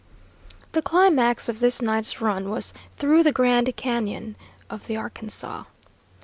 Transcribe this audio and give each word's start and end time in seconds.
The 0.71 0.81
climax 0.81 1.47
of 1.47 1.59
this 1.59 1.79
night's 1.79 2.19
run 2.21 2.49
was 2.49 2.73
through 2.97 3.21
the 3.21 3.31
Grand 3.31 3.67
Cañon 3.77 4.33
of 4.67 4.87
the 4.87 4.97
Arkansas. 4.97 5.65